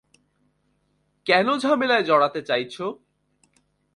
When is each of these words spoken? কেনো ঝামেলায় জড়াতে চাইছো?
কেনো 1.25 1.53
ঝামেলায় 1.57 2.03
জড়াতে 2.03 2.39
চাইছো? 2.41 2.85